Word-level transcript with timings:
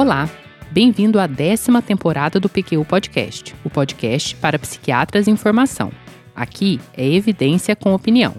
Olá, 0.00 0.30
bem-vindo 0.70 1.20
à 1.20 1.26
décima 1.26 1.82
temporada 1.82 2.40
do 2.40 2.48
PQ 2.48 2.82
Podcast, 2.86 3.54
o 3.62 3.68
podcast 3.68 4.34
para 4.36 4.58
psiquiatras 4.58 5.28
em 5.28 5.36
formação. 5.36 5.92
Aqui 6.34 6.80
é 6.96 7.06
evidência 7.06 7.76
com 7.76 7.92
opinião. 7.92 8.34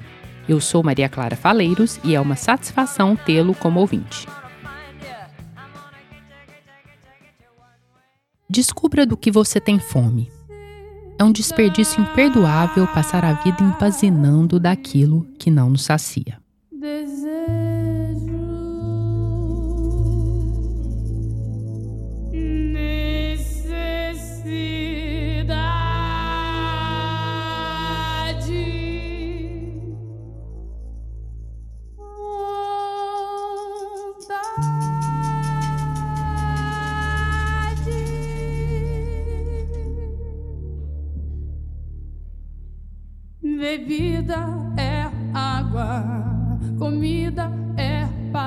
Eu 0.50 0.60
sou 0.60 0.82
Maria 0.82 1.08
Clara 1.08 1.36
Faleiros 1.36 2.00
e 2.04 2.16
é 2.16 2.20
uma 2.20 2.36
satisfação 2.36 3.16
tê-lo 3.16 3.54
como 3.54 3.80
ouvinte. 3.80 4.28
Descubra 8.50 9.06
do 9.06 9.16
que 9.16 9.30
você 9.30 9.62
tem 9.62 9.78
fome. 9.78 10.32
É 11.20 11.24
um 11.24 11.32
desperdício 11.32 12.02
imperdoável 12.02 12.88
passar 12.88 13.24
a 13.24 13.34
vida 13.34 13.64
empazinando 13.64 14.60
daquilo 14.60 15.28
que 15.38 15.52
não 15.52 15.70
nos 15.70 15.84
sacia. 15.84 16.41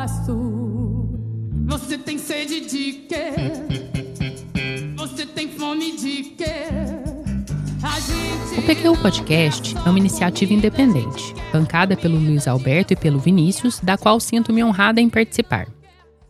Pasto. 0.04 1.08
Você 1.66 1.96
tem 1.96 2.18
sede 2.18 2.60
de 2.60 2.92
quê? 3.08 3.32
Você 4.96 5.24
tem 5.24 5.48
fome 5.48 5.96
de 5.96 6.24
quê? 6.36 6.44
O 8.58 8.62
PQ 8.66 8.98
Podcast 9.00 9.74
é 9.76 9.88
uma 9.90 9.98
iniciativa 9.98 10.52
independente, 10.52 11.34
bancada 11.50 11.96
pelo 11.96 12.18
Luiz 12.18 12.46
Alberto 12.46 12.92
e 12.92 12.96
pelo 12.96 13.18
Vinícius, 13.18 13.80
da 13.80 13.96
qual 13.96 14.20
sinto-me 14.20 14.62
honrada 14.62 15.00
em 15.00 15.08
participar. 15.08 15.66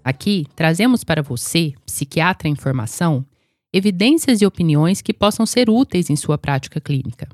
Aqui 0.04 0.46
trazemos 0.54 1.02
para 1.02 1.22
você, 1.22 1.74
psiquiatra 1.84 2.48
em 2.48 2.54
formação, 2.54 3.26
evidências 3.72 4.40
e 4.40 4.46
opiniões 4.46 5.02
que 5.02 5.12
possam 5.12 5.44
ser 5.44 5.68
úteis 5.68 6.10
em 6.10 6.16
sua 6.16 6.38
prática 6.38 6.80
clínica 6.80 7.28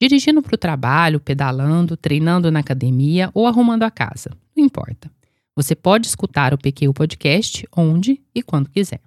dirigindo 0.00 0.40
para 0.40 0.54
o 0.54 0.58
trabalho, 0.58 1.20
pedalando, 1.20 1.94
treinando 1.94 2.50
na 2.50 2.60
academia 2.60 3.30
ou 3.34 3.46
arrumando 3.46 3.82
a 3.82 3.90
casa. 3.90 4.30
Não 4.56 4.64
importa. 4.64 5.10
Você 5.56 5.74
pode 5.74 6.06
escutar 6.06 6.54
o 6.54 6.58
PQ 6.58 6.92
Podcast 6.92 7.66
onde 7.76 8.22
e 8.34 8.42
quando 8.42 8.70
quiser. 8.70 9.00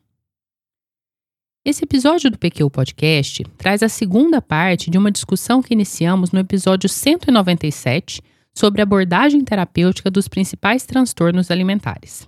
Esse 1.66 1.86
episódio 1.86 2.30
do 2.30 2.38
PQ 2.38 2.70
Podcast 2.70 3.44
traz 3.58 3.82
a 3.82 3.88
segunda 3.88 4.42
parte 4.42 4.90
de 4.90 4.98
uma 4.98 5.10
discussão 5.10 5.62
que 5.62 5.74
iniciamos 5.74 6.32
no 6.32 6.40
episódio 6.40 6.90
197 6.90 8.22
sobre 8.54 8.82
abordagem 8.82 9.44
terapêutica 9.44 10.12
dos 10.12 10.28
principais 10.28 10.86
transtornos 10.86 11.50
alimentares. 11.50 12.28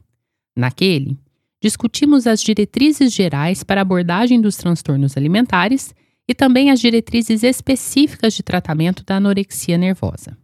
Naquele, 0.56 1.18
discutimos 1.62 2.26
as 2.26 2.42
diretrizes 2.42 3.14
gerais 3.14 3.62
para 3.62 3.82
abordagem 3.82 4.40
dos 4.40 4.56
transtornos 4.56 5.18
alimentares 5.18 5.94
e 6.26 6.34
também 6.34 6.72
as 6.72 6.80
diretrizes 6.80 7.44
específicas 7.44 8.34
de 8.34 8.42
tratamento 8.42 9.04
da 9.04 9.18
anorexia 9.18 9.78
nervosa. 9.78 10.38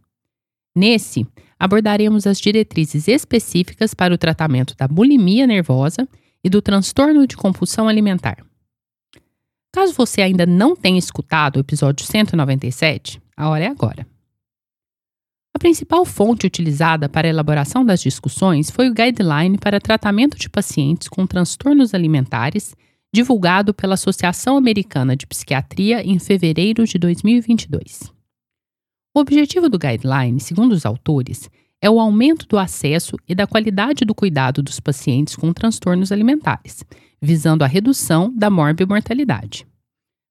Nesse, 0.74 1.26
abordaremos 1.58 2.26
as 2.26 2.40
diretrizes 2.40 3.06
específicas 3.08 3.94
para 3.94 4.14
o 4.14 4.18
tratamento 4.18 4.74
da 4.76 4.88
bulimia 4.88 5.46
nervosa 5.46 6.08
e 6.42 6.48
do 6.48 6.62
transtorno 6.62 7.26
de 7.26 7.36
compulsão 7.36 7.88
alimentar. 7.88 8.44
Caso 9.72 9.92
você 9.94 10.22
ainda 10.22 10.44
não 10.44 10.76
tenha 10.76 10.98
escutado 10.98 11.56
o 11.56 11.60
episódio 11.60 12.04
197, 12.04 13.20
a 13.36 13.48
hora 13.48 13.64
é 13.64 13.68
agora. 13.68 14.06
A 15.54 15.58
principal 15.58 16.04
fonte 16.04 16.46
utilizada 16.46 17.08
para 17.08 17.28
a 17.28 17.30
elaboração 17.30 17.84
das 17.84 18.00
discussões 18.00 18.70
foi 18.70 18.88
o 18.88 18.94
Guideline 18.94 19.58
para 19.58 19.80
Tratamento 19.80 20.38
de 20.38 20.48
Pacientes 20.48 21.08
com 21.08 21.26
Transtornos 21.26 21.94
Alimentares 21.94 22.74
divulgado 23.14 23.74
pela 23.74 23.94
Associação 23.94 24.56
Americana 24.56 25.14
de 25.14 25.26
Psiquiatria 25.26 26.02
em 26.02 26.18
fevereiro 26.18 26.86
de 26.86 26.98
2022. 26.98 28.10
O 29.14 29.20
objetivo 29.20 29.68
do 29.68 29.78
guideline, 29.78 30.40
segundo 30.40 30.72
os 30.72 30.86
autores, 30.86 31.50
é 31.82 31.90
o 31.90 32.00
aumento 32.00 32.46
do 32.46 32.58
acesso 32.58 33.16
e 33.28 33.34
da 33.34 33.46
qualidade 33.46 34.04
do 34.04 34.14
cuidado 34.14 34.62
dos 34.62 34.80
pacientes 34.80 35.36
com 35.36 35.52
transtornos 35.52 36.12
alimentares, 36.12 36.84
visando 37.20 37.62
a 37.62 37.66
redução 37.66 38.32
da 38.34 38.48
morbimortalidade. 38.48 39.66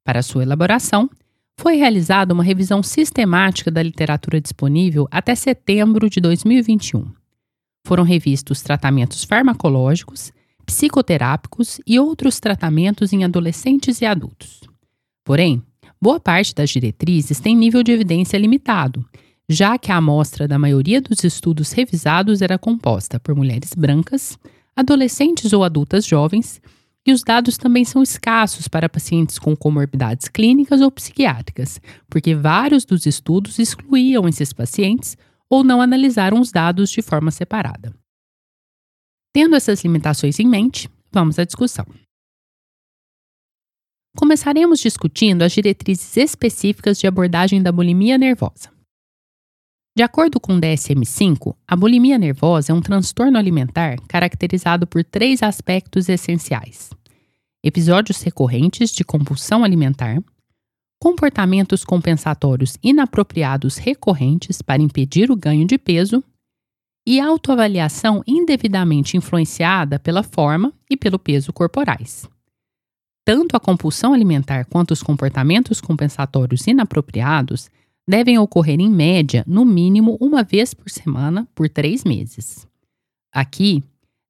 Para 0.03 0.24
sua 0.24 0.44
elaboração, 0.44 1.09
foi 1.59 1.75
realizada 1.75 2.34
uma 2.34 2.44
revisão 2.44 2.81
sistemática 2.81 3.69
da 3.69 3.84
literatura 3.84 4.42
disponível 4.42 5.08
até 5.12 5.36
setembro 5.36 6.09
de 6.09 6.19
2021. 6.19 7.06
Foram 7.86 8.03
revistos 8.03 8.63
tratamentos 8.63 9.24
farmacológicos, 9.24 10.31
psicoterápicos 10.66 11.80
e 11.86 12.00
outros 12.00 12.40
tratamentos 12.40 13.13
em 13.13 13.24
adolescentes 13.24 14.02
e 14.02 14.06
adultos. 14.06 14.62
Porém, 15.24 15.62
boa 16.01 16.19
parte 16.19 16.56
das 16.56 16.69
diretrizes 16.69 17.39
tem 17.39 17.56
nível 17.56 17.84
de 17.84 17.91
evidência 17.91 18.38
limitado, 18.38 19.06
já 19.47 19.78
que 19.78 19.91
a 19.91 19.97
amostra 19.97 20.47
da 20.47 20.57
maioria 20.57 21.00
dos 21.00 21.23
estudos 21.23 21.72
revisados 21.72 22.41
era 22.41 22.57
composta 22.57 23.19
por 23.19 23.35
mulheres 23.35 23.73
brancas, 23.75 24.39
adolescentes 24.75 25.53
ou 25.53 25.63
adultas 25.63 26.06
jovens, 26.06 26.62
e 27.06 27.12
os 27.12 27.23
dados 27.23 27.57
também 27.57 27.84
são 27.84 28.03
escassos 28.03 28.67
para 28.67 28.88
pacientes 28.88 29.39
com 29.39 29.56
comorbidades 29.56 30.28
clínicas 30.28 30.81
ou 30.81 30.91
psiquiátricas, 30.91 31.81
porque 32.09 32.35
vários 32.35 32.85
dos 32.85 33.06
estudos 33.06 33.57
excluíam 33.59 34.28
esses 34.28 34.53
pacientes 34.53 35.18
ou 35.50 35.63
não 35.63 35.81
analisaram 35.81 36.39
os 36.39 36.51
dados 36.51 36.89
de 36.89 37.01
forma 37.01 37.31
separada. 37.31 37.94
Tendo 39.33 39.56
essas 39.56 39.83
limitações 39.83 40.39
em 40.39 40.47
mente, 40.47 40.89
vamos 41.12 41.39
à 41.39 41.44
discussão. 41.44 41.85
Começaremos 44.16 44.80
discutindo 44.80 45.42
as 45.42 45.54
diretrizes 45.54 46.18
específicas 46.18 47.00
de 47.00 47.08
abordagem 47.08 47.62
da 47.62 47.72
bulimia 47.72 48.18
nervosa. 48.18 48.70
De 49.96 50.04
acordo 50.04 50.40
com 50.40 50.56
o 50.56 50.60
DSM-5, 50.60 51.56
a 51.68 51.76
bulimia 51.76 52.18
nervosa 52.18 52.72
é 52.72 52.76
um 52.76 52.82
transtorno 52.82 53.38
alimentar 53.38 53.98
caracterizado 54.08 54.86
por 54.86 55.04
três 55.04 55.42
aspectos 55.42 56.08
essenciais: 56.10 56.92
episódios 57.64 58.22
recorrentes 58.22 58.92
de 58.92 59.04
compulsão 59.04 59.64
alimentar, 59.64 60.22
comportamentos 61.00 61.84
compensatórios 61.84 62.78
inapropriados 62.84 63.78
recorrentes 63.78 64.62
para 64.62 64.82
impedir 64.82 65.32
o 65.32 65.36
ganho 65.36 65.66
de 65.66 65.78
peso 65.78 66.24
e 67.08 67.20
autoavaliação 67.20 68.22
indevidamente 68.28 69.18
influenciada 69.18 69.98
pela 70.00 70.22
forma 70.22 70.74
e 70.90 70.96
pelo 70.96 71.18
peso 71.18 71.52
corporais. 71.52 72.30
Tanto 73.24 73.56
a 73.56 73.59
compulsão 73.59 74.14
alimentar 74.14 74.66
quanto 74.66 74.92
os 74.92 75.04
comportamentos 75.04 75.80
compensatórios 75.80 76.66
inapropriados 76.66 77.70
devem 78.08 78.38
ocorrer 78.40 78.80
em 78.80 78.90
média 78.90 79.44
no 79.48 79.64
mínimo 79.64 80.18
uma 80.20 80.44
vez 80.44 80.74
por 80.74 80.90
semana 80.90 81.48
por 81.54 81.70
três 81.70 82.04
meses. 82.04 82.68
Aqui, 83.31 83.84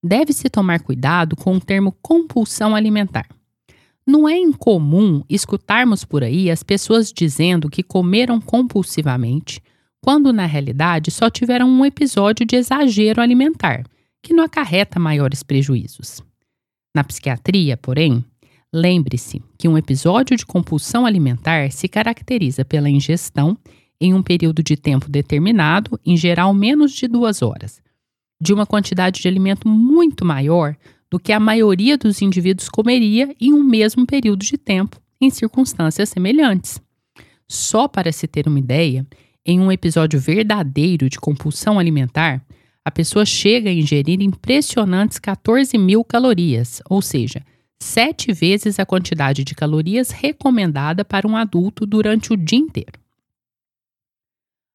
deve-se 0.03 0.49
tomar 0.49 0.81
cuidado 0.81 1.35
com 1.35 1.55
o 1.55 1.61
termo 1.61 1.95
compulsão 2.01 2.75
alimentar. 2.75 3.27
Não 4.05 4.27
é 4.27 4.37
incomum 4.37 5.23
escutarmos 5.29 6.03
por 6.03 6.23
aí 6.23 6.49
as 6.49 6.63
pessoas 6.63 7.13
dizendo 7.13 7.69
que 7.69 7.83
comeram 7.83 8.41
compulsivamente 8.41 9.61
quando 10.01 10.33
na 10.33 10.45
realidade 10.45 11.11
só 11.11 11.29
tiveram 11.29 11.69
um 11.69 11.85
episódio 11.85 12.45
de 12.45 12.55
exagero 12.55 13.21
alimentar, 13.21 13.83
que 14.21 14.33
não 14.33 14.43
acarreta 14.43 14.99
maiores 14.99 15.43
prejuízos. 15.43 16.21
Na 16.93 17.03
psiquiatria, 17.03 17.77
porém, 17.77 18.25
lembre-se 18.73 19.41
que 19.57 19.67
um 19.67 19.77
episódio 19.77 20.37
de 20.37 20.45
compulsão 20.45 21.05
alimentar 21.05 21.71
se 21.71 21.87
caracteriza 21.87 22.63
pela 22.63 22.89
ingestão, 22.89 23.57
em 23.99 24.13
um 24.13 24.23
período 24.23 24.63
de 24.63 24.75
tempo 24.75 25.09
determinado, 25.09 25.99
em 26.05 26.17
geral 26.17 26.53
menos 26.53 26.91
de 26.91 27.07
duas 27.07 27.41
horas, 27.41 27.81
de 28.41 28.53
uma 28.53 28.65
quantidade 28.65 29.21
de 29.21 29.27
alimento 29.27 29.67
muito 29.67 30.25
maior 30.25 30.75
do 31.09 31.19
que 31.19 31.31
a 31.31 31.39
maioria 31.39 31.97
dos 31.97 32.21
indivíduos 32.21 32.69
comeria 32.69 33.35
em 33.39 33.53
um 33.53 33.63
mesmo 33.63 34.05
período 34.05 34.43
de 34.43 34.57
tempo, 34.57 34.99
em 35.19 35.29
circunstâncias 35.29 36.09
semelhantes. 36.09 36.81
Só 37.47 37.87
para 37.87 38.11
se 38.11 38.27
ter 38.27 38.47
uma 38.47 38.57
ideia, 38.57 39.05
em 39.45 39.59
um 39.59 39.71
episódio 39.71 40.19
verdadeiro 40.19 41.09
de 41.09 41.19
compulsão 41.19 41.77
alimentar, 41.77 42.43
a 42.83 42.89
pessoa 42.89 43.25
chega 43.25 43.69
a 43.69 43.73
ingerir 43.73 44.21
impressionantes 44.21 45.19
14 45.19 45.77
mil 45.77 46.03
calorias, 46.03 46.81
ou 46.89 47.01
seja, 47.01 47.43
sete 47.83 48.31
vezes 48.31 48.79
a 48.79 48.85
quantidade 48.85 49.43
de 49.43 49.55
calorias 49.55 50.11
recomendada 50.11 51.03
para 51.03 51.27
um 51.27 51.35
adulto 51.35 51.85
durante 51.85 52.31
o 52.31 52.37
dia 52.37 52.59
inteiro. 52.59 52.99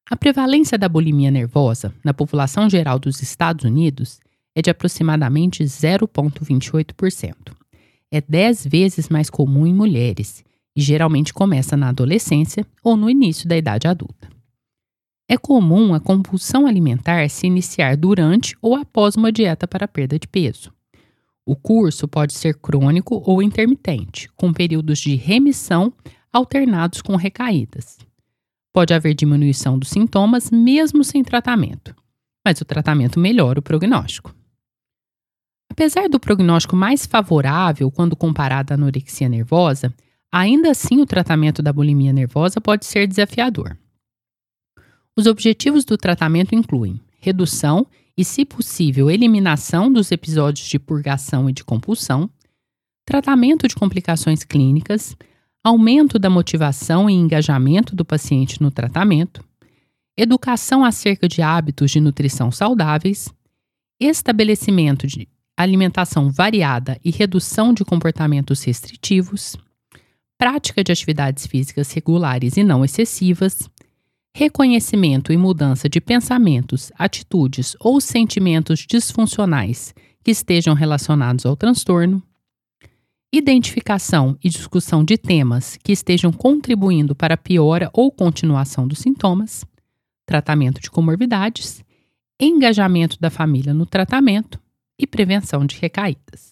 A 0.09 0.15
prevalência 0.15 0.77
da 0.77 0.87
bulimia 0.87 1.31
nervosa 1.31 1.93
na 2.03 2.13
população 2.13 2.69
geral 2.69 2.99
dos 2.99 3.21
Estados 3.21 3.65
Unidos 3.65 4.19
é 4.55 4.61
de 4.61 4.69
aproximadamente 4.69 5.63
0,28%. 5.63 7.33
É 8.11 8.21
10 8.21 8.67
vezes 8.67 9.09
mais 9.09 9.29
comum 9.29 9.67
em 9.67 9.73
mulheres 9.73 10.43
e 10.75 10.81
geralmente 10.81 11.33
começa 11.33 11.75
na 11.75 11.89
adolescência 11.89 12.65
ou 12.83 12.95
no 12.95 13.09
início 13.09 13.47
da 13.47 13.57
idade 13.57 13.87
adulta. 13.87 14.29
É 15.29 15.37
comum 15.37 15.93
a 15.93 15.99
compulsão 15.99 16.65
alimentar 16.65 17.29
se 17.29 17.47
iniciar 17.47 17.97
durante 17.97 18.55
ou 18.61 18.75
após 18.75 19.15
uma 19.15 19.31
dieta 19.31 19.67
para 19.67 19.87
perda 19.87 20.17
de 20.17 20.27
peso. 20.27 20.71
O 21.47 21.55
curso 21.55 22.09
pode 22.09 22.33
ser 22.33 22.55
crônico 22.55 23.23
ou 23.25 23.41
intermitente, 23.41 24.29
com 24.35 24.51
períodos 24.51 24.99
de 24.99 25.15
remissão 25.15 25.93
alternados 26.29 27.01
com 27.01 27.15
recaídas. 27.15 27.97
Pode 28.73 28.93
haver 28.93 29.13
diminuição 29.13 29.79
dos 29.79 29.87
sintomas 29.87 30.51
mesmo 30.51 31.05
sem 31.05 31.23
tratamento, 31.23 31.95
mas 32.45 32.59
o 32.59 32.65
tratamento 32.65 33.17
melhora 33.17 33.59
o 33.59 33.63
prognóstico. 33.63 34.35
Apesar 35.71 36.09
do 36.09 36.19
prognóstico 36.19 36.75
mais 36.75 37.05
favorável 37.05 37.89
quando 37.89 38.13
comparado 38.13 38.73
à 38.73 38.75
anorexia 38.75 39.29
nervosa, 39.29 39.95
ainda 40.29 40.71
assim 40.71 40.99
o 40.99 41.05
tratamento 41.05 41.61
da 41.61 41.71
bulimia 41.71 42.11
nervosa 42.11 42.59
pode 42.59 42.85
ser 42.85 43.07
desafiador. 43.07 43.77
Os 45.15 45.27
objetivos 45.27 45.85
do 45.85 45.97
tratamento 45.97 46.53
incluem 46.53 46.99
redução 47.21 47.87
e, 48.17 48.25
se 48.25 48.43
possível, 48.43 49.11
eliminação 49.11 49.91
dos 49.93 50.11
episódios 50.11 50.67
de 50.67 50.79
purgação 50.79 51.49
e 51.49 51.53
de 51.53 51.63
compulsão, 51.63 52.29
tratamento 53.05 53.67
de 53.67 53.75
complicações 53.75 54.43
clínicas, 54.43 55.15
aumento 55.63 56.17
da 56.17 56.29
motivação 56.29 57.09
e 57.09 57.13
engajamento 57.13 57.95
do 57.95 58.03
paciente 58.03 58.61
no 58.61 58.71
tratamento, 58.71 59.43
educação 60.17 60.83
acerca 60.83 61.27
de 61.27 61.41
hábitos 61.41 61.91
de 61.91 62.01
nutrição 62.01 62.51
saudáveis, 62.51 63.31
estabelecimento 63.99 65.05
de 65.05 65.27
alimentação 65.55 66.31
variada 66.31 66.99
e 67.03 67.11
redução 67.11 67.73
de 67.73 67.85
comportamentos 67.85 68.63
restritivos, 68.63 69.55
prática 70.37 70.83
de 70.83 70.91
atividades 70.91 71.47
físicas 71.47 71.91
regulares 71.91 72.57
e 72.57 72.63
não 72.63 72.83
excessivas, 72.83 73.69
reconhecimento 74.37 75.33
e 75.33 75.37
mudança 75.37 75.89
de 75.89 75.99
pensamentos, 75.99 76.91
atitudes 76.95 77.75
ou 77.79 77.99
sentimentos 77.99 78.85
disfuncionais 78.87 79.95
que 80.23 80.29
estejam 80.29 80.75
relacionados 80.75 81.43
ao 81.43 81.55
transtorno, 81.55 82.21
identificação 83.33 84.37
e 84.43 84.47
discussão 84.47 85.03
de 85.03 85.17
temas 85.17 85.75
que 85.83 85.91
estejam 85.91 86.31
contribuindo 86.31 87.15
para 87.15 87.33
a 87.33 87.37
piora 87.37 87.89
ou 87.91 88.11
continuação 88.11 88.87
dos 88.87 88.99
sintomas, 88.99 89.65
tratamento 90.23 90.79
de 90.79 90.91
comorbidades, 90.91 91.83
engajamento 92.39 93.19
da 93.19 93.31
família 93.31 93.73
no 93.73 93.87
tratamento 93.87 94.59
e 94.99 95.07
prevenção 95.07 95.65
de 95.65 95.77
recaídas. 95.77 96.51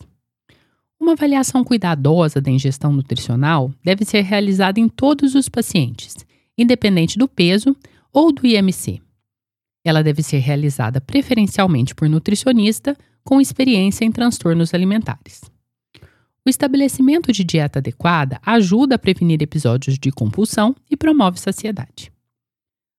Uma 0.99 1.11
avaliação 1.11 1.63
cuidadosa 1.63 2.41
da 2.41 2.49
ingestão 2.49 2.91
nutricional 2.91 3.71
deve 3.83 4.05
ser 4.05 4.21
realizada 4.21 4.79
em 4.79 4.89
todos 4.89 5.35
os 5.35 5.47
pacientes 5.47 6.25
independente 6.57 7.17
do 7.17 7.27
peso 7.27 7.75
ou 8.11 8.31
do 8.31 8.45
IMC. 8.45 9.01
Ela 9.83 10.03
deve 10.03 10.23
ser 10.23 10.39
realizada 10.39 10.99
preferencialmente 10.99 11.93
por 11.93 12.09
nutricionista 12.09 12.97
com 13.23 13.41
experiência 13.41 14.05
em 14.05 14.11
transtornos 14.11 14.73
alimentares. 14.73 15.41
O 16.45 16.49
estabelecimento 16.49 17.31
de 17.31 17.43
dieta 17.43 17.79
adequada 17.79 18.39
ajuda 18.45 18.95
a 18.95 18.99
prevenir 18.99 19.41
episódios 19.41 19.97
de 19.97 20.11
compulsão 20.11 20.75
e 20.89 20.95
promove 20.95 21.39
saciedade. 21.39 22.11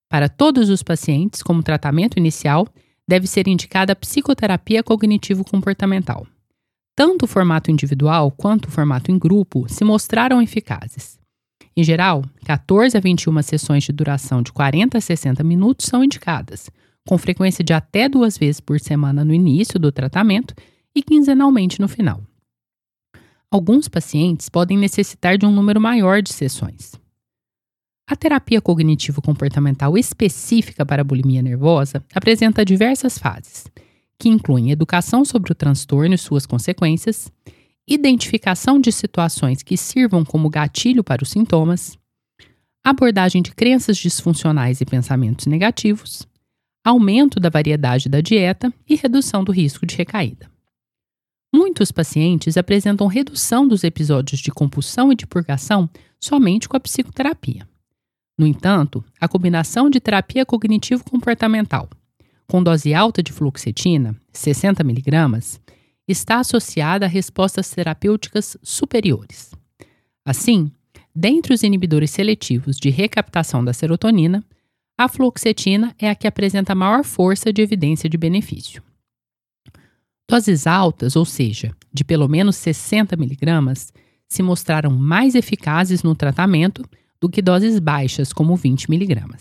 Para 0.08 0.28
todos 0.28 0.68
os 0.68 0.82
pacientes, 0.82 1.42
como 1.42 1.62
tratamento 1.62 2.18
inicial, 2.18 2.66
deve 3.06 3.26
ser 3.26 3.46
indicada 3.46 3.92
a 3.92 3.96
psicoterapia 3.96 4.82
cognitivo-comportamental. 4.82 6.26
Tanto 6.96 7.24
o 7.24 7.28
formato 7.28 7.70
individual 7.70 8.32
quanto 8.32 8.66
o 8.66 8.70
formato 8.70 9.12
em 9.12 9.18
grupo 9.18 9.66
se 9.68 9.84
mostraram 9.84 10.42
eficazes. 10.42 11.18
Em 11.76 11.84
geral, 11.84 12.24
14 12.44 12.96
a 12.96 13.00
21 13.00 13.42
sessões 13.42 13.84
de 13.84 13.92
duração 13.92 14.40
de 14.40 14.50
40 14.50 14.96
a 14.96 15.00
60 15.00 15.44
minutos 15.44 15.86
são 15.86 16.02
indicadas, 16.02 16.70
com 17.06 17.18
frequência 17.18 17.62
de 17.62 17.74
até 17.74 18.08
duas 18.08 18.38
vezes 18.38 18.60
por 18.60 18.80
semana 18.80 19.22
no 19.22 19.34
início 19.34 19.78
do 19.78 19.92
tratamento 19.92 20.54
e 20.94 21.02
quinzenalmente 21.02 21.78
no 21.78 21.86
final. 21.86 22.22
Alguns 23.50 23.88
pacientes 23.88 24.48
podem 24.48 24.78
necessitar 24.78 25.36
de 25.36 25.44
um 25.44 25.52
número 25.52 25.80
maior 25.80 26.22
de 26.22 26.32
sessões. 26.32 26.92
A 28.08 28.16
terapia 28.16 28.60
cognitivo-comportamental 28.60 29.98
específica 29.98 30.86
para 30.86 31.02
a 31.02 31.04
bulimia 31.04 31.42
nervosa 31.42 32.02
apresenta 32.14 32.64
diversas 32.64 33.18
fases, 33.18 33.66
que 34.18 34.28
incluem 34.28 34.70
educação 34.70 35.24
sobre 35.24 35.52
o 35.52 35.54
transtorno 35.54 36.14
e 36.14 36.18
suas 36.18 36.46
consequências, 36.46 37.30
identificação 37.88 38.80
de 38.80 38.90
situações 38.90 39.62
que 39.62 39.76
sirvam 39.76 40.24
como 40.24 40.50
gatilho 40.50 41.04
para 41.04 41.22
os 41.22 41.30
sintomas, 41.30 41.98
abordagem 42.84 43.42
de 43.42 43.52
crenças 43.52 43.96
disfuncionais 43.96 44.80
e 44.80 44.84
pensamentos 44.84 45.46
negativos, 45.46 46.26
aumento 46.84 47.38
da 47.38 47.48
variedade 47.48 48.08
da 48.08 48.20
dieta 48.20 48.72
e 48.88 48.96
redução 48.96 49.42
do 49.42 49.52
risco 49.52 49.86
de 49.86 49.96
recaída. 49.96 50.50
Muitos 51.54 51.90
pacientes 51.92 52.56
apresentam 52.56 53.06
redução 53.06 53.66
dos 53.66 53.84
episódios 53.84 54.40
de 54.40 54.50
compulsão 54.50 55.12
e 55.12 55.16
de 55.16 55.26
purgação 55.26 55.88
somente 56.20 56.68
com 56.68 56.76
a 56.76 56.80
psicoterapia. 56.80 57.68
No 58.38 58.46
entanto, 58.46 59.04
a 59.20 59.26
combinação 59.26 59.88
de 59.88 60.00
terapia 60.00 60.44
cognitivo-comportamental 60.44 61.88
com 62.46 62.62
dose 62.62 62.94
alta 62.94 63.22
de 63.22 63.32
fluoxetina, 63.32 64.14
60 64.32 64.82
mg, 64.82 65.40
está 66.06 66.38
associada 66.38 67.06
a 67.06 67.08
respostas 67.08 67.70
terapêuticas 67.70 68.56
superiores. 68.62 69.52
Assim, 70.24 70.70
dentre 71.14 71.54
os 71.54 71.62
inibidores 71.62 72.10
seletivos 72.10 72.76
de 72.76 72.90
recaptação 72.90 73.64
da 73.64 73.72
serotonina, 73.72 74.44
a 74.98 75.08
fluoxetina 75.08 75.94
é 75.98 76.08
a 76.08 76.14
que 76.14 76.26
apresenta 76.26 76.74
maior 76.74 77.04
força 77.04 77.52
de 77.52 77.60
evidência 77.60 78.08
de 78.08 78.16
benefício. 78.16 78.82
Doses 80.28 80.66
altas, 80.66 81.14
ou 81.14 81.24
seja, 81.24 81.74
de 81.92 82.02
pelo 82.02 82.28
menos 82.28 82.56
60 82.56 83.14
mg, 83.14 83.74
se 84.28 84.42
mostraram 84.42 84.90
mais 84.90 85.34
eficazes 85.34 86.02
no 86.02 86.14
tratamento 86.14 86.84
do 87.20 87.28
que 87.28 87.40
doses 87.40 87.78
baixas, 87.78 88.32
como 88.32 88.56
20 88.56 88.84
mg. 88.92 89.36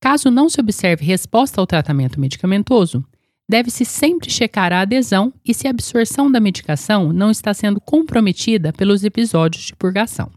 Caso 0.00 0.30
não 0.30 0.48
se 0.48 0.60
observe 0.60 1.04
resposta 1.04 1.60
ao 1.60 1.66
tratamento 1.66 2.20
medicamentoso, 2.20 3.04
deve-se 3.48 3.84
sempre 3.84 4.30
checar 4.30 4.72
a 4.72 4.82
adesão 4.82 5.32
e 5.44 5.54
se 5.54 5.66
a 5.66 5.70
absorção 5.70 6.30
da 6.30 6.38
medicação 6.38 7.12
não 7.12 7.30
está 7.30 7.54
sendo 7.54 7.80
comprometida 7.80 8.72
pelos 8.72 9.04
episódios 9.04 9.64
de 9.64 9.74
purgação. 9.74 10.30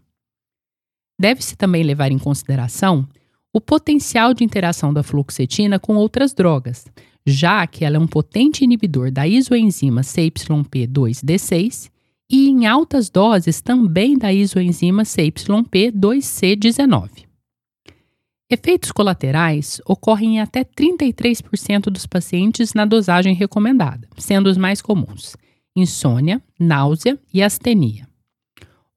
Deve-se 1.20 1.56
também 1.56 1.84
levar 1.84 2.12
em 2.12 2.18
consideração 2.18 3.08
o 3.54 3.60
potencial 3.60 4.34
de 4.34 4.46
interação 4.46 4.94
da 4.94 5.04
fluoxetina 5.04 5.78
com 5.78 5.96
outras 5.96 6.34
drogas, 6.34 6.86
já 7.26 7.68
que 7.68 7.84
ela 7.84 7.98
é 7.98 8.00
um 8.00 8.08
potente 8.08 8.64
inibidor 8.64 9.12
da 9.12 9.28
isoenzima 9.28 10.02
CYP2D6 10.02 11.92
e 12.32 12.50
em 12.50 12.66
altas 12.66 13.10
doses 13.10 13.60
também 13.60 14.18
da 14.18 14.32
isoenzima 14.32 15.04
CYP2C19. 15.04 17.31
Efeitos 18.54 18.92
colaterais 18.92 19.80
ocorrem 19.86 20.36
em 20.36 20.42
até 20.42 20.66
33% 20.66 21.84
dos 21.84 22.06
pacientes 22.06 22.74
na 22.74 22.84
dosagem 22.84 23.34
recomendada, 23.34 24.10
sendo 24.18 24.48
os 24.48 24.58
mais 24.58 24.82
comuns: 24.82 25.38
insônia, 25.74 26.44
náusea 26.60 27.18
e 27.34 27.42
astenia. 27.42 28.06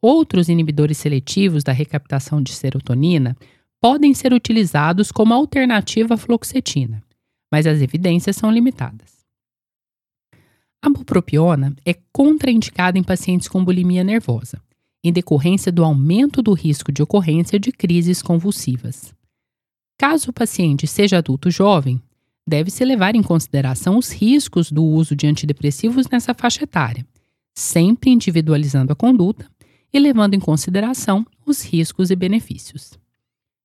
Outros 0.02 0.48
inibidores 0.48 0.98
seletivos 0.98 1.62
da 1.62 1.70
recaptação 1.70 2.42
de 2.42 2.52
serotonina 2.52 3.36
podem 3.80 4.12
ser 4.12 4.32
utilizados 4.32 5.12
como 5.12 5.32
alternativa 5.32 6.14
à 6.14 6.16
fluoxetina, 6.16 7.00
mas 7.48 7.64
as 7.64 7.80
evidências 7.80 8.34
são 8.34 8.50
limitadas. 8.50 9.24
A 10.82 10.90
bupropiona 10.90 11.76
é 11.86 11.94
contraindicada 12.12 12.98
em 12.98 13.04
pacientes 13.04 13.46
com 13.46 13.64
bulimia 13.64 14.02
nervosa, 14.02 14.60
em 15.04 15.12
decorrência 15.12 15.70
do 15.70 15.84
aumento 15.84 16.42
do 16.42 16.54
risco 16.54 16.90
de 16.90 17.04
ocorrência 17.04 17.56
de 17.56 17.70
crises 17.70 18.20
convulsivas. 18.20 19.14
Caso 19.98 20.30
o 20.30 20.32
paciente 20.32 20.86
seja 20.86 21.18
adulto 21.18 21.50
jovem, 21.50 22.02
deve-se 22.46 22.84
levar 22.84 23.14
em 23.14 23.22
consideração 23.22 23.96
os 23.96 24.12
riscos 24.12 24.70
do 24.70 24.84
uso 24.84 25.14
de 25.14 25.26
antidepressivos 25.26 26.08
nessa 26.08 26.34
faixa 26.34 26.64
etária, 26.64 27.06
sempre 27.54 28.10
individualizando 28.10 28.92
a 28.92 28.96
conduta 28.96 29.48
e 29.92 29.98
levando 29.98 30.34
em 30.34 30.40
consideração 30.40 31.24
os 31.46 31.62
riscos 31.62 32.10
e 32.10 32.16
benefícios. 32.16 32.98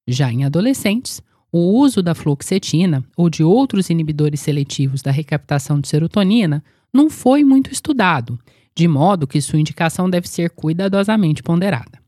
Já 0.07 0.31
em 0.31 0.45
adolescentes, 0.45 1.21
o 1.51 1.59
uso 1.79 2.03
da 2.03 2.13
fluoxetina 2.13 3.03
ou 3.17 3.29
de 3.29 3.43
outros 3.43 3.89
inibidores 3.89 4.39
seletivos 4.39 5.01
da 5.01 5.11
recaptação 5.11 5.79
de 5.79 5.87
serotonina 5.87 6.63
não 6.93 7.09
foi 7.09 7.43
muito 7.43 7.71
estudado, 7.71 8.39
de 8.75 8.87
modo 8.87 9.27
que 9.27 9.41
sua 9.41 9.59
indicação 9.59 10.09
deve 10.09 10.27
ser 10.27 10.51
cuidadosamente 10.51 11.41
ponderada. 11.41 11.99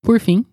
Por 0.00 0.20
fim, 0.20 0.44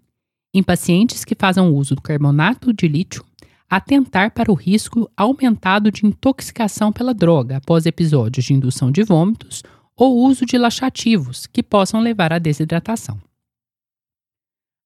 em 0.54 0.64
pacientes 0.64 1.24
que 1.24 1.36
fazem 1.36 1.64
uso 1.64 1.96
do 1.96 2.02
carbonato 2.02 2.74
de 2.74 2.88
lítio, 2.88 3.24
atentar 3.70 4.32
para 4.32 4.52
o 4.52 4.56
risco 4.56 5.10
aumentado 5.16 5.92
de 5.92 6.06
intoxicação 6.06 6.92
pela 6.92 7.14
droga 7.14 7.58
após 7.58 7.86
episódios 7.86 8.46
de 8.46 8.54
indução 8.54 8.92
de 8.92 9.04
vômitos 9.04 9.62
ou 9.96 10.26
uso 10.26 10.46
de 10.46 10.58
laxativos 10.58 11.46
que 11.46 11.62
possam 11.62 12.00
levar 12.00 12.34
à 12.34 12.40
desidratação. 12.40 13.20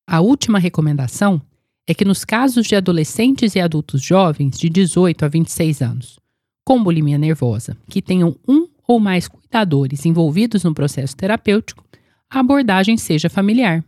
A 0.05 0.19
última 0.19 0.59
recomendação 0.59 1.41
é 1.87 1.93
que 1.93 2.03
nos 2.03 2.25
casos 2.25 2.67
de 2.67 2.75
adolescentes 2.75 3.55
e 3.55 3.59
adultos 3.59 4.01
jovens 4.01 4.57
de 4.57 4.69
18 4.69 5.23
a 5.23 5.27
26 5.27 5.81
anos, 5.81 6.19
com 6.65 6.83
bulimia 6.83 7.17
nervosa, 7.17 7.77
que 7.89 8.01
tenham 8.01 8.35
um 8.47 8.67
ou 8.85 8.99
mais 8.99 9.27
cuidadores 9.27 10.05
envolvidos 10.05 10.63
no 10.63 10.73
processo 10.73 11.15
terapêutico, 11.15 11.83
a 12.29 12.39
abordagem 12.39 12.97
seja 12.97 13.29
familiar. 13.29 13.83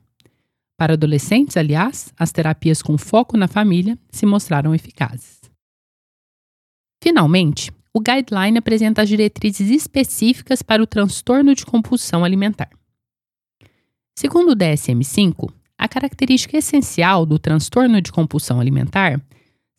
Para 0.77 0.93
adolescentes, 0.93 1.55
aliás, 1.55 2.13
as 2.17 2.31
terapias 2.31 2.81
com 2.81 2.97
foco 2.97 3.37
na 3.37 3.47
família 3.47 3.97
se 4.11 4.25
mostraram 4.25 4.75
eficazes. 4.75 5.39
Finalmente, 7.01 7.71
o 7.93 8.01
guideline 8.01 8.57
apresenta 8.57 9.01
as 9.01 9.07
diretrizes 9.07 9.69
específicas 9.69 10.61
para 10.61 10.83
o 10.83 10.87
transtorno 10.87 11.55
de 11.55 11.65
compulsão 11.65 12.25
alimentar. 12.25 12.69
Segundo 14.17 14.51
o 14.51 14.55
DSM-5, 14.55 15.49
a 15.77 15.87
característica 15.87 16.57
essencial 16.57 17.25
do 17.25 17.39
transtorno 17.39 18.01
de 18.01 18.11
compulsão 18.11 18.59
alimentar 18.59 19.21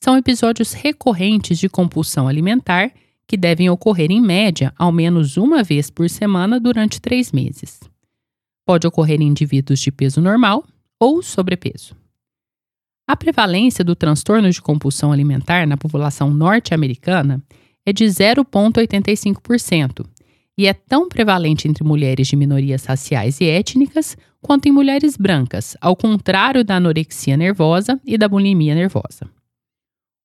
são 0.02 0.16
episódios 0.16 0.72
recorrentes 0.72 1.58
de 1.58 1.68
compulsão 1.68 2.28
alimentar 2.28 2.92
que 3.26 3.36
devem 3.36 3.68
ocorrer 3.68 4.10
em 4.10 4.20
média 4.20 4.72
ao 4.78 4.92
menos 4.92 5.36
uma 5.36 5.62
vez 5.62 5.90
por 5.90 6.08
semana 6.08 6.60
durante 6.60 7.00
três 7.00 7.32
meses. 7.32 7.80
Pode 8.64 8.86
ocorrer 8.86 9.20
em 9.20 9.26
indivíduos 9.26 9.80
de 9.80 9.90
peso 9.90 10.20
normal 10.20 10.64
ou 11.00 11.22
sobrepeso. 11.22 11.96
A 13.08 13.16
prevalência 13.16 13.84
do 13.84 13.94
transtorno 13.94 14.50
de 14.50 14.60
compulsão 14.60 15.12
alimentar 15.12 15.64
na 15.66 15.76
população 15.76 16.28
norte-americana 16.30 17.40
é 17.84 17.92
de 17.92 18.04
0,85% 18.04 20.04
e 20.58 20.66
é 20.66 20.74
tão 20.74 21.08
prevalente 21.08 21.68
entre 21.68 21.84
mulheres 21.84 22.26
de 22.26 22.34
minorias 22.34 22.84
raciais 22.84 23.40
e 23.40 23.44
étnicas 23.44 24.16
quanto 24.42 24.66
em 24.66 24.72
mulheres 24.72 25.16
brancas, 25.16 25.76
ao 25.80 25.94
contrário 25.94 26.64
da 26.64 26.76
anorexia 26.76 27.36
nervosa 27.36 28.00
e 28.04 28.18
da 28.18 28.28
bulimia 28.28 28.74
nervosa. 28.74 29.30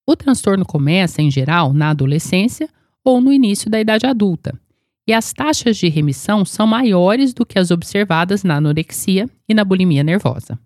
O 0.08 0.16
transtorno 0.16 0.66
começa, 0.66 1.22
em 1.22 1.30
geral, 1.30 1.74
na 1.74 1.90
adolescência 1.90 2.68
ou 3.04 3.22
no 3.22 3.32
início 3.32 3.70
da 3.70 3.80
idade 3.80 4.06
adulta, 4.06 4.60
e 5.08 5.14
as 5.14 5.34
taxas 5.34 5.78
de 5.78 5.90
remissão 5.90 6.46
são 6.46 6.68
maiores 6.68 7.34
do 7.34 7.46
que 7.46 7.58
as 7.58 7.72
observadas 7.72 8.44
na 8.44 8.58
anorexia 8.58 9.30
e 9.48 9.54
na 9.54 9.64
bulimia 9.64 10.04
nervosa. 10.04 10.60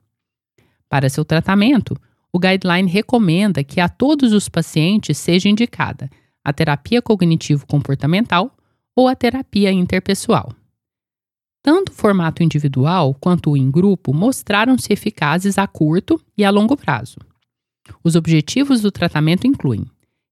Para 0.90 1.10
seu 1.10 1.26
tratamento, 1.26 1.96
o 2.32 2.40
guideline 2.40 2.90
recomenda 2.90 3.64
que 3.64 3.80
a 3.80 3.88
todos 3.88 4.34
os 4.34 4.50
pacientes 4.50 5.18
seja 5.18 5.48
indicada 5.48 6.10
a 6.44 6.54
terapia 6.54 7.02
cognitivo-comportamental 7.02 8.56
ou 8.96 9.08
a 9.08 9.16
terapia 9.16 9.72
interpessoal. 9.72 10.54
Tanto 11.64 11.92
o 11.92 11.96
formato 11.96 12.44
individual 12.44 13.16
quanto 13.16 13.52
o 13.52 13.58
em 13.58 13.72
grupo 13.72 14.14
mostraram-se 14.14 14.94
eficazes 14.94 15.58
a 15.58 15.66
curto 15.66 16.22
e 16.38 16.46
a 16.46 16.52
longo 16.52 16.78
prazo. 16.78 17.18
Os 18.04 18.16
objetivos 18.16 18.82
do 18.82 18.92
tratamento 18.92 19.48
incluem 19.48 19.86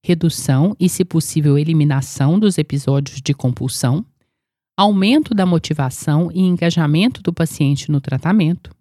redução 0.04 0.76
e, 0.80 0.90
se 0.90 1.06
possível, 1.06 1.58
eliminação 1.58 2.38
dos 2.38 2.58
episódios 2.58 3.22
de 3.22 3.34
compulsão, 3.34 4.06
aumento 4.78 5.34
da 5.34 5.46
motivação 5.46 6.30
e 6.32 6.42
engajamento 6.42 7.22
do 7.22 7.32
paciente 7.32 7.90
no 7.90 8.02
tratamento, 8.02 8.72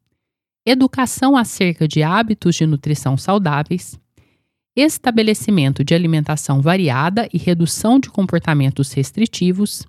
educação 0.66 1.36
acerca 1.36 1.86
de 1.86 2.02
hábitos 2.02 2.56
de 2.56 2.66
nutrição 2.66 3.16
saudáveis, 3.16 3.98
estabelecimento 4.74 5.84
de 5.84 5.94
alimentação 5.94 6.60
variada 6.60 7.28
e 7.32 7.38
redução 7.38 8.00
de 8.00 8.10
comportamentos 8.10 8.92
restritivos, 8.92 9.86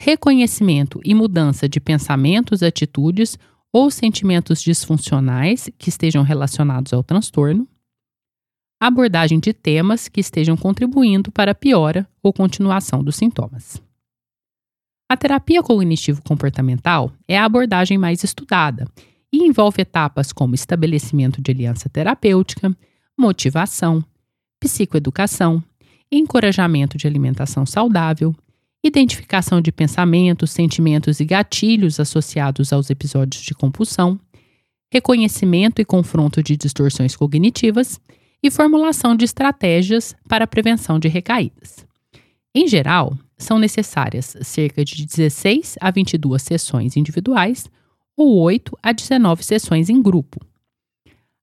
reconhecimento 0.00 1.00
e 1.04 1.14
mudança 1.14 1.68
de 1.68 1.80
pensamentos, 1.80 2.62
atitudes 2.62 3.38
ou 3.72 3.90
sentimentos 3.90 4.60
disfuncionais 4.60 5.70
que 5.78 5.88
estejam 5.88 6.24
relacionados 6.24 6.92
ao 6.92 7.04
transtorno, 7.04 7.68
abordagem 8.80 9.38
de 9.38 9.52
temas 9.52 10.08
que 10.08 10.20
estejam 10.20 10.56
contribuindo 10.56 11.30
para 11.30 11.52
a 11.52 11.54
piora 11.54 12.08
ou 12.22 12.32
continuação 12.32 13.04
dos 13.04 13.16
sintomas. 13.16 13.80
A 15.06 15.16
terapia 15.16 15.62
cognitivo-comportamental 15.62 17.12
é 17.28 17.36
a 17.36 17.44
abordagem 17.44 17.98
mais 17.98 18.24
estudada 18.24 18.88
e 19.30 19.44
envolve 19.44 19.82
etapas 19.82 20.32
como 20.32 20.54
estabelecimento 20.54 21.42
de 21.42 21.50
aliança 21.50 21.88
terapêutica, 21.90 22.74
motivação, 23.18 24.02
psicoeducação, 24.58 25.62
encorajamento 26.10 26.96
de 26.96 27.06
alimentação 27.06 27.66
saudável, 27.66 28.34
identificação 28.82 29.60
de 29.60 29.70
pensamentos, 29.70 30.52
sentimentos 30.52 31.20
e 31.20 31.24
gatilhos 31.24 32.00
associados 32.00 32.72
aos 32.72 32.88
episódios 32.88 33.42
de 33.42 33.54
compulsão, 33.54 34.18
reconhecimento 34.92 35.82
e 35.82 35.84
confronto 35.84 36.42
de 36.42 36.56
distorções 36.56 37.14
cognitivas 37.14 38.00
e 38.42 38.50
formulação 38.50 39.14
de 39.14 39.24
estratégias 39.24 40.14
para 40.28 40.44
a 40.44 40.48
prevenção 40.48 40.98
de 40.98 41.08
recaídas. 41.08 41.86
Em 42.54 42.66
geral, 42.66 43.16
são 43.38 43.58
necessárias 43.58 44.36
cerca 44.42 44.84
de 44.84 45.06
16 45.06 45.76
a 45.80 45.90
22 45.90 46.42
sessões 46.42 46.96
individuais 46.96 47.70
ou 48.16 48.38
8 48.38 48.76
a 48.82 48.92
19 48.92 49.42
sessões 49.44 49.88
em 49.88 50.02
grupo. 50.02 50.38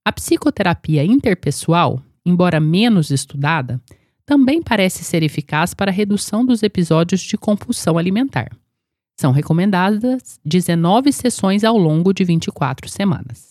A 0.06 0.12
psicoterapia 0.12 1.04
interpessoal, 1.04 2.02
embora 2.26 2.60
menos 2.60 3.10
estudada, 3.10 3.82
também 4.26 4.62
parece 4.62 5.04
ser 5.04 5.24
eficaz 5.24 5.74
para 5.74 5.90
a 5.90 5.94
redução 5.94 6.46
dos 6.46 6.62
episódios 6.62 7.22
de 7.22 7.38
compulsão 7.38 7.98
alimentar. 7.98 8.52
São 9.20 9.32
recomendadas 9.32 10.40
19 10.46 11.12
sessões 11.12 11.64
ao 11.64 11.78
longo 11.78 12.14
de 12.14 12.24
24 12.24 12.90
semanas. 12.90 13.50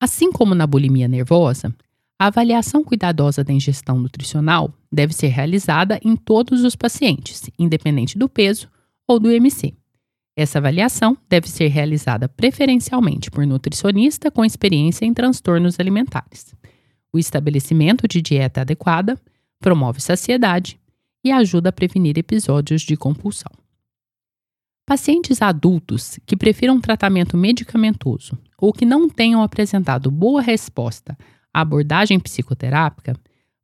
Assim 0.00 0.30
como 0.30 0.54
na 0.54 0.66
bulimia 0.66 1.08
nervosa, 1.08 1.74
a 2.18 2.26
avaliação 2.26 2.84
cuidadosa 2.84 3.42
da 3.42 3.52
ingestão 3.52 3.98
nutricional 3.98 4.72
deve 4.90 5.12
ser 5.12 5.28
realizada 5.28 5.98
em 6.02 6.16
todos 6.16 6.64
os 6.64 6.76
pacientes, 6.76 7.50
independente 7.58 8.18
do 8.18 8.28
peso 8.28 8.68
ou 9.06 9.18
do 9.18 9.30
MC. 9.30 9.74
Essa 10.36 10.58
avaliação 10.58 11.16
deve 11.28 11.48
ser 11.48 11.68
realizada 11.68 12.28
preferencialmente 12.28 13.30
por 13.30 13.46
nutricionista 13.46 14.30
com 14.30 14.44
experiência 14.44 15.06
em 15.06 15.14
transtornos 15.14 15.80
alimentares. 15.80 16.54
O 17.10 17.18
estabelecimento 17.18 18.06
de 18.06 18.20
dieta 18.20 18.60
adequada 18.60 19.18
promove 19.58 20.00
saciedade 20.00 20.78
e 21.24 21.32
ajuda 21.32 21.70
a 21.70 21.72
prevenir 21.72 22.18
episódios 22.18 22.82
de 22.82 22.96
compulsão. 22.96 23.50
Pacientes 24.86 25.40
adultos 25.40 26.18
que 26.26 26.36
prefiram 26.36 26.80
tratamento 26.80 27.36
medicamentoso 27.36 28.38
ou 28.58 28.72
que 28.72 28.84
não 28.84 29.08
tenham 29.08 29.42
apresentado 29.42 30.10
boa 30.10 30.40
resposta 30.40 31.16
à 31.52 31.60
abordagem 31.60 32.18
psicoterápica 32.18 33.14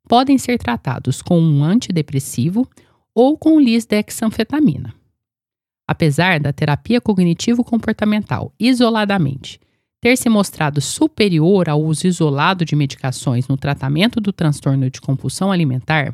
podem 0.07 0.37
ser 0.37 0.57
tratados 0.57 1.21
com 1.21 1.39
um 1.39 1.63
antidepressivo 1.63 2.67
ou 3.15 3.37
com 3.37 3.59
lisdexanfetamina. 3.59 4.93
Apesar 5.87 6.39
da 6.39 6.53
terapia 6.53 7.01
cognitivo-comportamental 7.01 8.53
isoladamente 8.59 9.59
ter 10.01 10.17
se 10.17 10.27
mostrado 10.27 10.81
superior 10.81 11.69
ao 11.69 11.81
uso 11.81 12.07
isolado 12.07 12.65
de 12.65 12.75
medicações 12.75 13.47
no 13.47 13.55
tratamento 13.55 14.19
do 14.19 14.33
transtorno 14.33 14.89
de 14.89 14.99
compulsão 14.99 15.51
alimentar, 15.51 16.13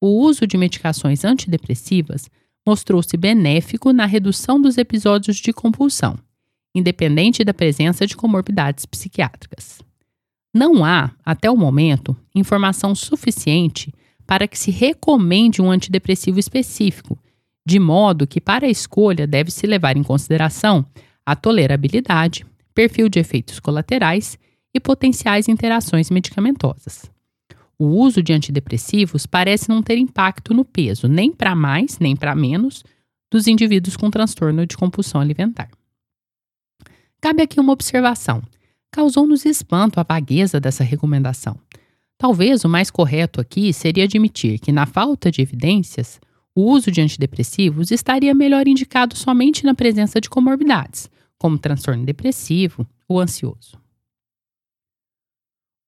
o 0.00 0.22
uso 0.22 0.46
de 0.46 0.58
medicações 0.58 1.24
antidepressivas 1.24 2.28
mostrou-se 2.66 3.16
benéfico 3.16 3.92
na 3.92 4.04
redução 4.04 4.60
dos 4.60 4.76
episódios 4.76 5.36
de 5.36 5.52
compulsão, 5.52 6.18
independente 6.76 7.42
da 7.42 7.54
presença 7.54 8.06
de 8.06 8.14
comorbidades 8.14 8.84
psiquiátricas. 8.84 9.80
Não 10.54 10.84
há, 10.84 11.10
até 11.24 11.50
o 11.50 11.56
momento, 11.56 12.14
informação 12.34 12.94
suficiente 12.94 13.92
para 14.26 14.46
que 14.46 14.58
se 14.58 14.70
recomende 14.70 15.62
um 15.62 15.70
antidepressivo 15.70 16.38
específico, 16.38 17.18
de 17.64 17.78
modo 17.78 18.26
que, 18.26 18.40
para 18.40 18.66
a 18.66 18.70
escolha, 18.70 19.26
deve-se 19.26 19.66
levar 19.66 19.96
em 19.96 20.02
consideração 20.02 20.84
a 21.24 21.34
tolerabilidade, 21.34 22.44
perfil 22.74 23.08
de 23.08 23.18
efeitos 23.18 23.58
colaterais 23.58 24.38
e 24.74 24.78
potenciais 24.78 25.48
interações 25.48 26.10
medicamentosas. 26.10 27.10
O 27.78 27.86
uso 27.86 28.22
de 28.22 28.32
antidepressivos 28.32 29.26
parece 29.26 29.68
não 29.68 29.82
ter 29.82 29.96
impacto 29.98 30.54
no 30.54 30.64
peso, 30.64 31.08
nem 31.08 31.32
para 31.32 31.54
mais, 31.54 31.98
nem 31.98 32.14
para 32.14 32.34
menos, 32.34 32.82
dos 33.30 33.46
indivíduos 33.46 33.96
com 33.96 34.10
transtorno 34.10 34.66
de 34.66 34.76
compulsão 34.76 35.20
alimentar. 35.20 35.68
Cabe 37.26 37.42
aqui 37.42 37.58
uma 37.58 37.72
observação. 37.72 38.40
Causou-nos 38.88 39.44
espanto 39.44 39.98
a 39.98 40.04
vagueza 40.04 40.60
dessa 40.60 40.84
recomendação. 40.84 41.58
Talvez 42.16 42.64
o 42.64 42.68
mais 42.68 42.88
correto 42.88 43.40
aqui 43.40 43.72
seria 43.72 44.04
admitir 44.04 44.60
que, 44.60 44.70
na 44.70 44.86
falta 44.86 45.28
de 45.28 45.42
evidências, 45.42 46.20
o 46.54 46.70
uso 46.70 46.88
de 46.88 47.00
antidepressivos 47.00 47.90
estaria 47.90 48.32
melhor 48.32 48.68
indicado 48.68 49.16
somente 49.16 49.64
na 49.64 49.74
presença 49.74 50.20
de 50.20 50.30
comorbidades, 50.30 51.10
como 51.36 51.58
transtorno 51.58 52.06
depressivo 52.06 52.86
ou 53.08 53.18
ansioso. 53.18 53.76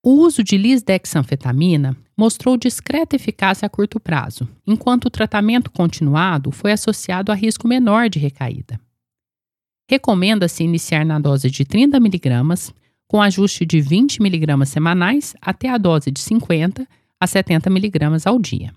O 0.05 0.15
uso 0.15 0.43
de 0.43 0.59
lisdexanfetamina 0.59 1.97
mostrou 2.17 2.57
discreta 2.57 3.15
eficácia 3.15 3.65
a 3.65 3.69
curto 3.69 4.01
prazo, 4.01 4.49
enquanto 4.67 5.05
o 5.05 5.11
tratamento 5.11 5.71
continuado 5.71 6.51
foi 6.51 6.73
associado 6.73 7.31
a 7.31 7.37
risco 7.37 7.69
menor 7.69 8.09
de 8.09 8.19
recaída. 8.19 8.81
Recomenda-se 9.89 10.63
iniciar 10.63 11.05
na 11.05 11.19
dose 11.19 11.51
de 11.51 11.65
30 11.65 11.97
mg, 11.97 12.73
com 13.07 13.23
ajuste 13.23 13.65
de 13.65 13.81
20 13.81 14.19
mg 14.19 14.67
semanais 14.67 15.35
até 15.41 15.71
a 15.71 15.79
dose 15.79 16.11
de 16.11 16.21
50 16.21 16.87
a 17.19 17.27
70 17.27 17.71
mg 17.71 18.27
ao 18.27 18.39
dia. 18.39 18.73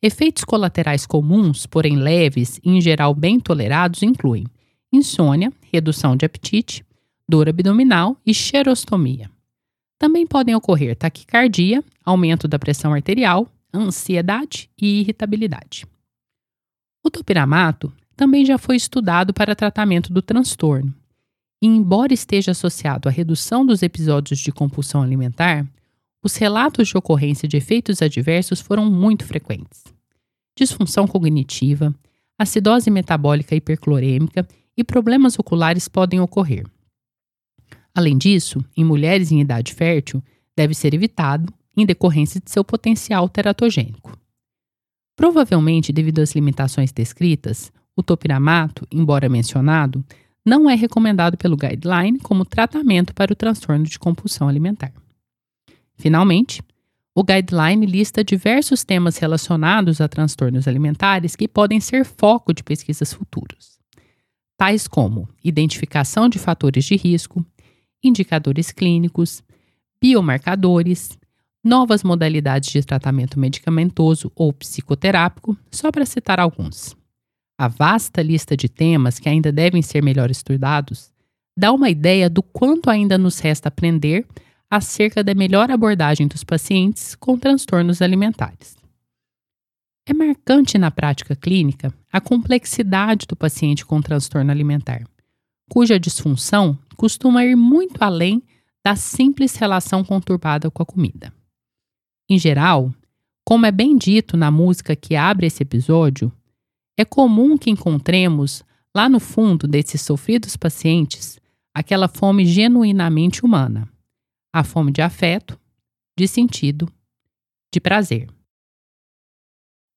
Efeitos 0.00 0.44
colaterais 0.44 1.06
comuns, 1.06 1.66
porém 1.66 1.96
leves 1.96 2.60
e 2.64 2.70
em 2.70 2.80
geral 2.80 3.14
bem 3.14 3.40
tolerados, 3.40 4.02
incluem 4.02 4.46
insônia, 4.92 5.52
redução 5.72 6.16
de 6.16 6.24
apetite, 6.24 6.84
dor 7.28 7.48
abdominal 7.48 8.16
e 8.24 8.32
xerostomia. 8.32 9.30
Também 9.98 10.26
podem 10.26 10.54
ocorrer 10.54 10.96
taquicardia, 10.96 11.82
aumento 12.04 12.46
da 12.46 12.58
pressão 12.58 12.92
arterial, 12.92 13.48
ansiedade 13.74 14.68
e 14.80 15.00
irritabilidade. 15.00 15.86
O 17.04 17.10
topiramato 17.10 17.92
também 18.22 18.46
já 18.46 18.56
foi 18.56 18.76
estudado 18.76 19.34
para 19.34 19.56
tratamento 19.56 20.12
do 20.12 20.22
transtorno. 20.22 20.94
E, 21.60 21.66
embora 21.66 22.14
esteja 22.14 22.52
associado 22.52 23.08
à 23.08 23.10
redução 23.12 23.66
dos 23.66 23.82
episódios 23.82 24.38
de 24.38 24.52
compulsão 24.52 25.02
alimentar, 25.02 25.66
os 26.22 26.36
relatos 26.36 26.86
de 26.86 26.96
ocorrência 26.96 27.48
de 27.48 27.56
efeitos 27.56 28.00
adversos 28.00 28.60
foram 28.60 28.88
muito 28.88 29.26
frequentes. 29.26 29.82
Disfunção 30.56 31.04
cognitiva, 31.04 31.92
acidose 32.38 32.92
metabólica 32.92 33.56
hiperclorêmica 33.56 34.46
e 34.76 34.84
problemas 34.84 35.36
oculares 35.36 35.88
podem 35.88 36.20
ocorrer. 36.20 36.64
Além 37.92 38.16
disso, 38.16 38.64
em 38.76 38.84
mulheres 38.84 39.32
em 39.32 39.40
idade 39.40 39.74
fértil, 39.74 40.22
deve 40.56 40.74
ser 40.74 40.94
evitado 40.94 41.52
em 41.76 41.84
decorrência 41.84 42.40
de 42.40 42.52
seu 42.52 42.62
potencial 42.62 43.28
teratogênico. 43.28 44.16
Provavelmente, 45.16 45.92
devido 45.92 46.20
às 46.20 46.36
limitações 46.36 46.92
descritas, 46.92 47.72
o 47.96 48.02
topiramato, 48.02 48.86
embora 48.90 49.28
mencionado, 49.28 50.04
não 50.44 50.68
é 50.68 50.74
recomendado 50.74 51.36
pelo 51.36 51.56
guideline 51.56 52.18
como 52.18 52.44
tratamento 52.44 53.14
para 53.14 53.32
o 53.32 53.36
transtorno 53.36 53.84
de 53.84 53.98
compulsão 53.98 54.48
alimentar. 54.48 54.92
Finalmente, 55.96 56.62
o 57.14 57.22
guideline 57.22 57.86
lista 57.86 58.24
diversos 58.24 58.84
temas 58.84 59.18
relacionados 59.18 60.00
a 60.00 60.08
transtornos 60.08 60.66
alimentares 60.66 61.36
que 61.36 61.46
podem 61.46 61.80
ser 61.80 62.04
foco 62.04 62.52
de 62.52 62.64
pesquisas 62.64 63.12
futuras, 63.12 63.78
tais 64.56 64.88
como 64.88 65.28
identificação 65.44 66.28
de 66.28 66.38
fatores 66.38 66.84
de 66.84 66.96
risco, 66.96 67.44
indicadores 68.02 68.72
clínicos, 68.72 69.42
biomarcadores, 70.00 71.18
novas 71.62 72.02
modalidades 72.02 72.72
de 72.72 72.82
tratamento 72.82 73.38
medicamentoso 73.38 74.32
ou 74.34 74.52
psicoterápico, 74.52 75.56
só 75.70 75.92
para 75.92 76.04
citar 76.04 76.40
alguns. 76.40 76.96
A 77.62 77.68
vasta 77.68 78.20
lista 78.20 78.56
de 78.56 78.68
temas 78.68 79.20
que 79.20 79.28
ainda 79.28 79.52
devem 79.52 79.82
ser 79.82 80.02
melhor 80.02 80.32
estudados 80.32 81.12
dá 81.56 81.70
uma 81.70 81.88
ideia 81.88 82.28
do 82.28 82.42
quanto 82.42 82.90
ainda 82.90 83.16
nos 83.16 83.38
resta 83.38 83.68
aprender 83.68 84.26
acerca 84.68 85.22
da 85.22 85.32
melhor 85.32 85.70
abordagem 85.70 86.26
dos 86.26 86.42
pacientes 86.42 87.14
com 87.14 87.38
transtornos 87.38 88.02
alimentares. 88.02 88.76
É 90.04 90.12
marcante 90.12 90.76
na 90.76 90.90
prática 90.90 91.36
clínica 91.36 91.94
a 92.12 92.20
complexidade 92.20 93.26
do 93.28 93.36
paciente 93.36 93.86
com 93.86 94.02
transtorno 94.02 94.50
alimentar, 94.50 95.04
cuja 95.70 96.00
disfunção 96.00 96.76
costuma 96.96 97.44
ir 97.44 97.54
muito 97.54 98.02
além 98.02 98.42
da 98.84 98.96
simples 98.96 99.54
relação 99.54 100.02
conturbada 100.02 100.68
com 100.68 100.82
a 100.82 100.86
comida. 100.86 101.32
Em 102.28 102.40
geral, 102.40 102.92
como 103.44 103.66
é 103.66 103.70
bem 103.70 103.96
dito 103.96 104.36
na 104.36 104.50
música 104.50 104.96
que 104.96 105.14
abre 105.14 105.46
esse 105.46 105.62
episódio, 105.62 106.32
é 106.96 107.04
comum 107.04 107.56
que 107.56 107.70
encontremos 107.70 108.62
lá 108.94 109.08
no 109.08 109.18
fundo 109.18 109.66
desses 109.66 110.02
sofridos 110.02 110.56
pacientes 110.56 111.40
aquela 111.74 112.06
fome 112.06 112.44
genuinamente 112.44 113.44
humana, 113.44 113.88
a 114.52 114.62
fome 114.62 114.92
de 114.92 115.00
afeto, 115.00 115.58
de 116.18 116.28
sentido, 116.28 116.86
de 117.72 117.80
prazer. 117.80 118.28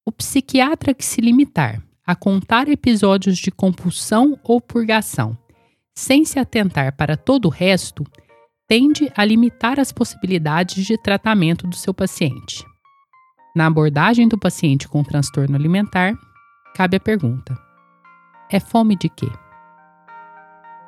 O 0.05 0.11
psiquiatra 0.11 0.93
que 0.93 1.03
se 1.03 1.19
limitar 1.19 1.83
a 2.05 2.15
contar 2.15 2.69
episódios 2.69 3.37
de 3.37 3.51
compulsão 3.51 4.39
ou 4.43 4.61
purgação 4.61 5.37
sem 5.97 6.25
se 6.25 6.37
atentar 6.37 6.95
para 6.95 7.15
todo 7.15 7.45
o 7.45 7.49
resto, 7.49 8.03
tende 8.67 9.09
a 9.15 9.23
limitar 9.23 9.79
as 9.79 9.91
possibilidades 9.91 10.85
de 10.85 10.97
tratamento 10.97 11.65
do 11.67 11.75
seu 11.75 11.93
paciente. 11.93 12.63
Na 13.55 13.67
abordagem 13.67 14.27
do 14.27 14.37
paciente 14.37 14.87
com 14.87 15.03
transtorno 15.03 15.55
alimentar, 15.55 16.13
cabe 16.75 16.97
a 16.97 16.99
pergunta: 16.99 17.57
é 18.51 18.59
fome 18.59 18.95
de 18.97 19.09
quê? 19.09 19.31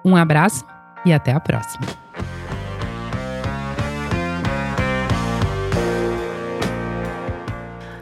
Um 0.05 0.15
abraço 0.15 0.65
e 1.05 1.13
até 1.13 1.31
a 1.31 1.39
próxima! 1.39 1.87